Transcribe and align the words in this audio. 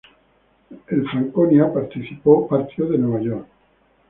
El 0.87 1.07
"Franconia" 1.11 1.71
partió 1.71 2.87
de 2.89 2.97
Nueva 2.97 3.21
York. 3.21 3.47